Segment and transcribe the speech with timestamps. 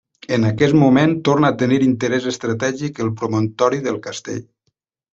[0.35, 4.47] En aquest moment torna a tenir interès estratègic el promontori del Castell.